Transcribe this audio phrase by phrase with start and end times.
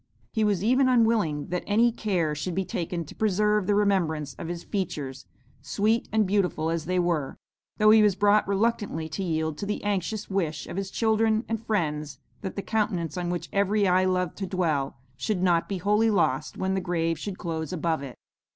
[0.31, 4.47] He was even unwilling that any care should be taken to preserve the remembrance of
[4.47, 5.27] his features,
[5.61, 7.37] sweet and beautiful as they were,
[7.77, 11.63] though he was brought reluctantly to yield to the anxious wish of his children and
[11.63, 16.09] friends that the countenance on which every eye loved to dwell, should not be wholly
[16.09, 18.17] lost when the grave should close above it.